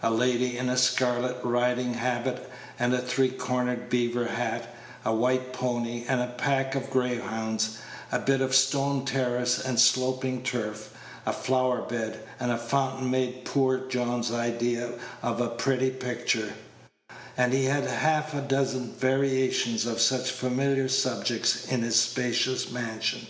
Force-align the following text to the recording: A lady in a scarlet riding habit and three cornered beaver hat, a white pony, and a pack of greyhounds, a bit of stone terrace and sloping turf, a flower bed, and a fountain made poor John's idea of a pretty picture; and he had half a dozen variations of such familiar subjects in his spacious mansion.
A 0.00 0.12
lady 0.12 0.56
in 0.56 0.68
a 0.68 0.76
scarlet 0.76 1.38
riding 1.42 1.94
habit 1.94 2.48
and 2.78 2.96
three 3.02 3.30
cornered 3.30 3.90
beaver 3.90 4.26
hat, 4.26 4.72
a 5.04 5.12
white 5.12 5.52
pony, 5.52 6.04
and 6.06 6.20
a 6.20 6.32
pack 6.38 6.76
of 6.76 6.88
greyhounds, 6.88 7.78
a 8.12 8.20
bit 8.20 8.40
of 8.40 8.54
stone 8.54 9.04
terrace 9.04 9.58
and 9.58 9.80
sloping 9.80 10.44
turf, 10.44 10.90
a 11.26 11.32
flower 11.32 11.82
bed, 11.82 12.22
and 12.38 12.52
a 12.52 12.58
fountain 12.58 13.10
made 13.10 13.44
poor 13.44 13.78
John's 13.78 14.30
idea 14.30 14.90
of 15.20 15.40
a 15.40 15.48
pretty 15.48 15.90
picture; 15.90 16.52
and 17.36 17.52
he 17.52 17.64
had 17.64 17.82
half 17.82 18.34
a 18.34 18.40
dozen 18.40 18.92
variations 18.92 19.84
of 19.84 20.00
such 20.00 20.30
familiar 20.30 20.88
subjects 20.88 21.66
in 21.66 21.82
his 21.82 22.00
spacious 22.00 22.70
mansion. 22.70 23.26